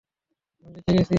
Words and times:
আমি 0.63 0.69
বেঁচে 0.75 0.91
গেছি! 0.95 1.09